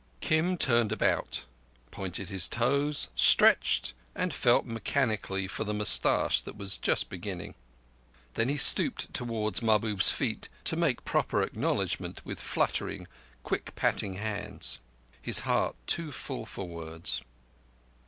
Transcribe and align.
Kim 0.19 0.57
turned 0.57 0.91
about, 0.91 1.45
pointed 1.91 2.29
his 2.29 2.47
toes, 2.47 3.09
stretched, 3.13 3.93
and 4.15 4.33
felt 4.33 4.65
mechanically 4.65 5.47
for 5.47 5.63
the 5.63 5.75
moustache 5.75 6.41
that 6.41 6.57
was 6.57 6.79
just 6.79 7.07
beginning. 7.07 7.53
Then 8.33 8.49
he 8.49 8.57
stooped 8.57 9.13
towards 9.13 9.61
Mahbub's 9.61 10.09
feet 10.09 10.49
to 10.63 10.75
make 10.75 11.05
proper 11.05 11.43
acknowledgment 11.43 12.25
with 12.25 12.39
fluttering, 12.39 13.07
quick 13.43 13.75
patting 13.75 14.15
hands; 14.15 14.79
his 15.21 15.41
heart 15.41 15.75
too 15.85 16.11
full 16.11 16.47
for 16.47 16.67
words. 16.67 17.21